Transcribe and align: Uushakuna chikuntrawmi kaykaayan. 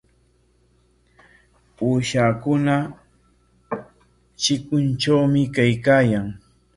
Uushakuna 1.85 2.75
chikuntrawmi 4.41 5.41
kaykaayan. 5.55 6.25